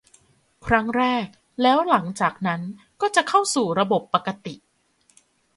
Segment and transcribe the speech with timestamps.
[0.67, 1.27] ครั้งแรก
[1.61, 2.61] แล้วหลังจากนั้น
[3.01, 4.55] ก็จะเข้าสู่ระบบปกติ